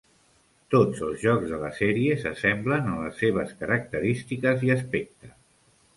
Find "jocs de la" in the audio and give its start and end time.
1.23-1.69